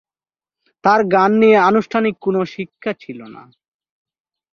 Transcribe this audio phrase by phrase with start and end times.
[0.83, 3.43] তার গান নিয়ে আনুষ্ঠানিক কোনো শিক্ষা ছিল না।